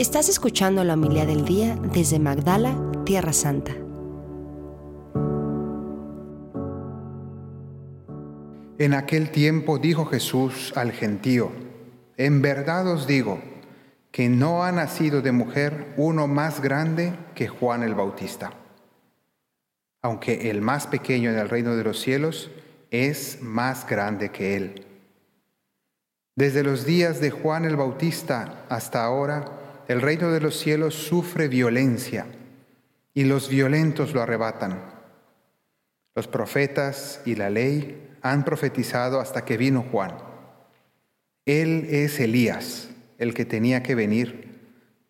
[0.00, 3.72] Estás escuchando la humildad del día desde Magdala, Tierra Santa.
[8.78, 11.52] En aquel tiempo dijo Jesús al gentío,
[12.16, 13.42] en verdad os digo
[14.10, 18.54] que no ha nacido de mujer uno más grande que Juan el Bautista.
[20.00, 22.50] Aunque el más pequeño en el reino de los cielos
[22.90, 24.86] es más grande que él.
[26.36, 29.60] Desde los días de Juan el Bautista hasta ahora,
[29.90, 32.28] el reino de los cielos sufre violencia
[33.12, 34.80] y los violentos lo arrebatan.
[36.14, 40.16] Los profetas y la ley han profetizado hasta que vino Juan.
[41.44, 44.60] Él es Elías, el que tenía que venir,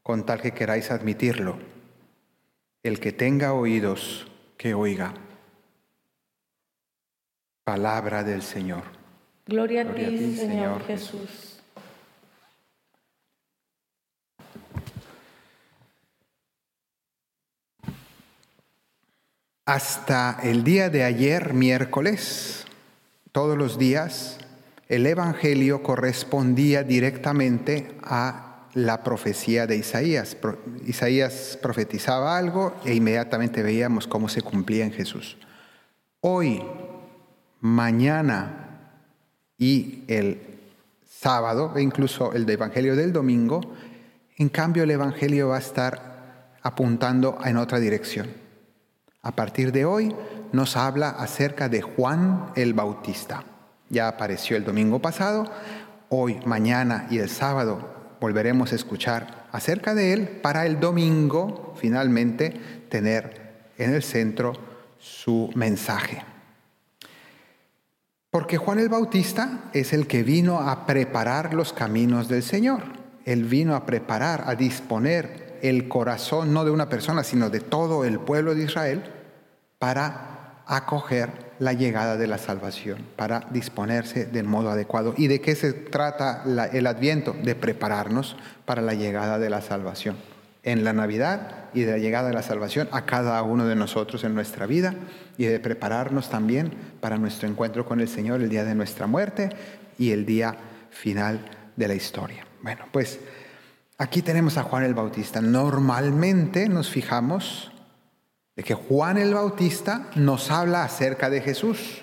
[0.03, 1.59] con tal que queráis admitirlo.
[2.83, 5.13] El que tenga oídos, que oiga.
[7.65, 8.85] Palabra del Señor.
[9.45, 11.60] Gloria, a ti, Señor Jesús.
[19.71, 22.65] Hasta el día de ayer, miércoles,
[23.31, 24.37] todos los días,
[24.89, 30.37] el Evangelio correspondía directamente a la profecía de Isaías.
[30.85, 35.37] Isaías profetizaba algo e inmediatamente veíamos cómo se cumplía en Jesús.
[36.19, 36.65] Hoy,
[37.61, 38.91] mañana
[39.57, 40.41] y el
[41.09, 43.61] sábado, e incluso el Evangelio del domingo,
[44.37, 48.50] en cambio el Evangelio va a estar apuntando en otra dirección.
[49.23, 50.15] A partir de hoy
[50.53, 53.45] nos habla acerca de Juan el Bautista.
[53.91, 55.51] Ya apareció el domingo pasado,
[56.09, 62.51] hoy, mañana y el sábado volveremos a escuchar acerca de él para el domingo finalmente
[62.89, 64.53] tener en el centro
[64.99, 66.25] su mensaje.
[68.31, 72.85] Porque Juan el Bautista es el que vino a preparar los caminos del Señor.
[73.25, 78.05] Él vino a preparar, a disponer el corazón no de una persona, sino de todo
[78.05, 79.03] el pueblo de Israel
[79.79, 85.15] para acoger la llegada de la salvación, para disponerse del modo adecuado.
[85.17, 87.35] ¿Y de qué se trata el adviento?
[87.43, 90.17] De prepararnos para la llegada de la salvación.
[90.63, 94.23] En la Navidad y de la llegada de la salvación a cada uno de nosotros
[94.25, 94.95] en nuestra vida
[95.39, 99.51] y de prepararnos también para nuestro encuentro con el Señor el día de nuestra muerte
[99.99, 100.57] y el día
[100.91, 101.41] final
[101.77, 102.47] de la historia.
[102.63, 103.21] Bueno, pues
[104.01, 105.43] aquí tenemos a Juan el Bautista.
[105.43, 107.71] Normalmente nos fijamos
[108.57, 112.03] de que Juan el Bautista nos habla acerca de Jesús.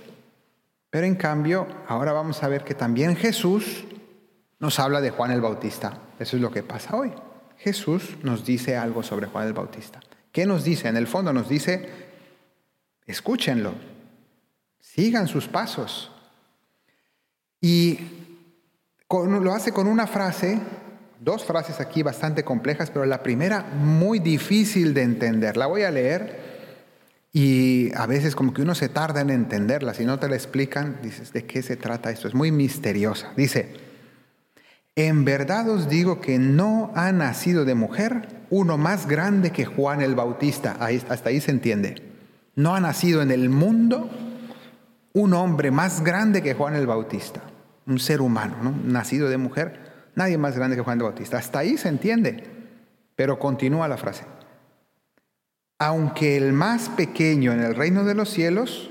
[0.91, 3.85] Pero en cambio, ahora vamos a ver que también Jesús
[4.59, 5.97] nos habla de Juan el Bautista.
[6.19, 7.11] Eso es lo que pasa hoy.
[7.57, 9.99] Jesús nos dice algo sobre Juan el Bautista.
[10.31, 10.89] ¿Qué nos dice?
[10.89, 11.89] En el fondo nos dice,
[13.07, 13.73] Escúchenlo,
[14.79, 16.11] sigan sus pasos.
[17.59, 17.99] Y
[19.09, 20.61] lo hace con una frase,
[21.19, 25.57] dos frases aquí bastante complejas, pero la primera muy difícil de entender.
[25.57, 26.47] La voy a leer
[27.33, 29.93] y a veces como que uno se tarda en entenderla.
[29.93, 32.27] Si no te la explican, dices, ¿de qué se trata esto?
[32.27, 33.31] Es muy misteriosa.
[33.35, 33.73] Dice,
[34.95, 40.01] en verdad os digo que no ha nacido de mujer uno más grande que Juan
[40.01, 40.77] el Bautista.
[40.79, 42.01] hasta ahí se entiende.
[42.55, 44.09] No ha nacido en el mundo
[45.13, 47.41] un hombre más grande que Juan el Bautista,
[47.85, 48.71] un ser humano, ¿no?
[48.83, 49.86] nacido de mujer,
[50.17, 51.37] nadie más grande que Juan el Bautista.
[51.37, 52.43] Hasta ahí se entiende,
[53.15, 54.25] pero continúa la frase.
[55.79, 58.89] Aunque el más pequeño en el reino de los cielos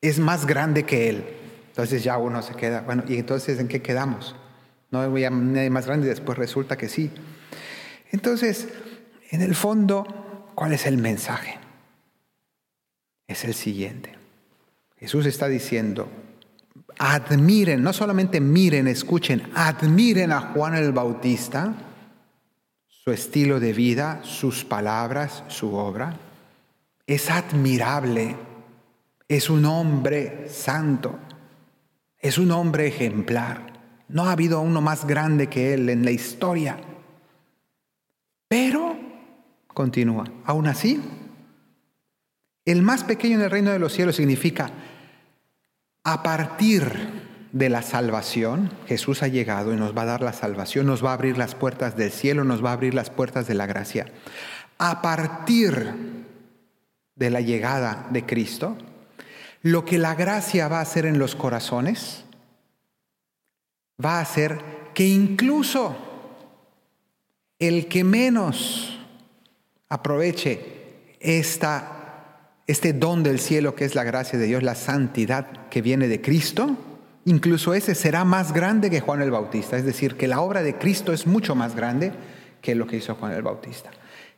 [0.00, 1.24] es más grande que él.
[1.68, 4.36] Entonces ya uno se queda, bueno, ¿y entonces en qué quedamos?
[4.90, 7.10] No voy nadie más grande y después resulta que sí.
[8.12, 8.68] Entonces,
[9.30, 11.58] en el fondo, ¿cuál es el mensaje?
[13.26, 14.14] es el siguiente.
[14.98, 16.08] Jesús está diciendo,
[16.98, 21.74] admiren, no solamente miren, escuchen, admiren a Juan el Bautista,
[22.88, 26.16] su estilo de vida, sus palabras, su obra.
[27.06, 28.36] Es admirable,
[29.28, 31.18] es un hombre santo,
[32.18, 33.74] es un hombre ejemplar.
[34.08, 36.78] No ha habido uno más grande que él en la historia.
[38.48, 38.96] Pero,
[39.68, 41.02] continúa, aún así,
[42.64, 44.70] el más pequeño en el reino de los cielos significa
[46.04, 50.86] a partir de la salvación, Jesús ha llegado y nos va a dar la salvación,
[50.86, 53.54] nos va a abrir las puertas del cielo, nos va a abrir las puertas de
[53.54, 54.06] la gracia.
[54.78, 56.26] A partir
[57.14, 58.76] de la llegada de Cristo,
[59.62, 62.24] lo que la gracia va a hacer en los corazones,
[64.04, 64.60] va a hacer
[64.92, 65.96] que incluso
[67.58, 68.98] el que menos
[69.88, 71.93] aproveche esta
[72.66, 76.20] este don del cielo que es la gracia de Dios, la santidad que viene de
[76.20, 76.76] Cristo,
[77.24, 79.76] incluso ese será más grande que Juan el Bautista.
[79.76, 82.12] Es decir, que la obra de Cristo es mucho más grande
[82.60, 83.90] que lo que hizo Juan el Bautista.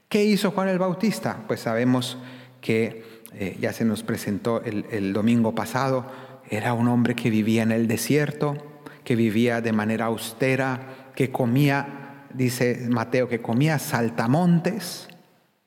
[0.08, 1.44] ¿Qué hizo Juan el Bautista?
[1.46, 2.18] Pues sabemos
[2.60, 6.06] que eh, ya se nos presentó el, domingo pasado,
[6.48, 8.56] era un hombre que vivía en el desierto,
[9.04, 15.08] que vivía de manera austera, que comía, dice Mateo, que comía saltamontes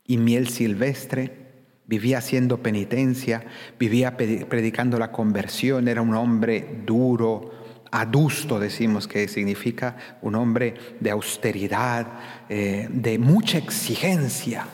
[0.06, 1.49] y miel silvestre,
[1.90, 3.44] vivía haciendo penitencia,
[3.80, 7.52] vivía predicando la conversión, era un hombre duro,
[7.90, 12.06] adusto, decimos que significa un hombre de austeridad,
[12.48, 14.68] eh, de mucha exigencia.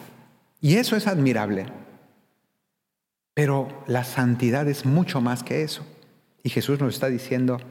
[0.60, 1.68] Y eso es admirable.
[3.34, 5.86] Pero la santidad es mucho más que eso.
[6.44, 7.62] Y Jesús nos está diciendo,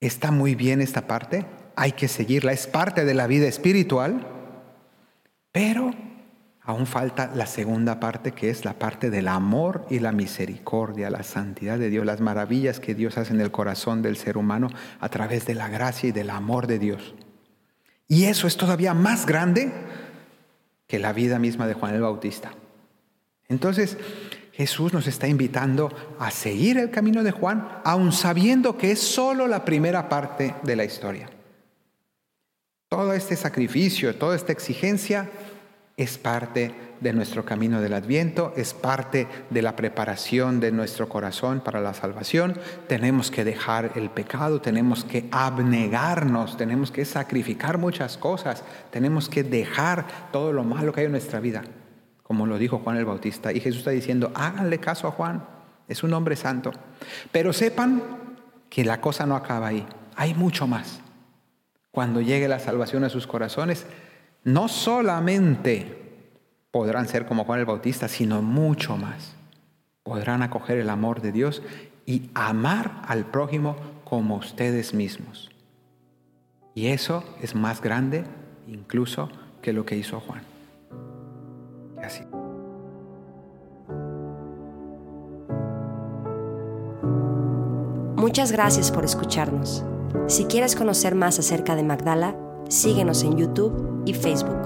[0.00, 4.26] está muy bien esta parte, hay que seguirla, es parte de la vida espiritual,
[5.50, 5.94] pero
[6.64, 11.24] aún falta la segunda parte que es la parte del amor y la misericordia, la
[11.24, 14.68] santidad de Dios, las maravillas que Dios hace en el corazón del ser humano
[15.00, 17.14] a través de la gracia y del amor de Dios.
[18.06, 19.72] Y eso es todavía más grande
[20.86, 22.52] que la vida misma de Juan el Bautista.
[23.48, 23.96] Entonces,
[24.52, 29.48] Jesús nos está invitando a seguir el camino de Juan, aun sabiendo que es solo
[29.48, 31.30] la primera parte de la historia.
[32.88, 35.30] Todo este sacrificio, toda esta exigencia
[35.96, 41.60] es parte de nuestro camino del adviento, es parte de la preparación de nuestro corazón
[41.60, 42.58] para la salvación.
[42.88, 49.42] Tenemos que dejar el pecado, tenemos que abnegarnos, tenemos que sacrificar muchas cosas, tenemos que
[49.42, 51.62] dejar todo lo malo que hay en nuestra vida
[52.32, 53.52] como lo dijo Juan el Bautista.
[53.52, 55.44] Y Jesús está diciendo, háganle caso a Juan,
[55.86, 56.72] es un hombre santo.
[57.30, 58.02] Pero sepan
[58.70, 59.86] que la cosa no acaba ahí,
[60.16, 61.00] hay mucho más.
[61.90, 63.84] Cuando llegue la salvación a sus corazones,
[64.44, 66.02] no solamente
[66.70, 69.34] podrán ser como Juan el Bautista, sino mucho más.
[70.02, 71.62] Podrán acoger el amor de Dios
[72.06, 75.50] y amar al prójimo como ustedes mismos.
[76.74, 78.24] Y eso es más grande
[78.66, 79.30] incluso
[79.60, 80.42] que lo que hizo Juan.
[88.16, 89.84] Muchas gracias por escucharnos.
[90.26, 92.36] Si quieres conocer más acerca de Magdala,
[92.72, 94.61] síguenos en YouTube y Facebook.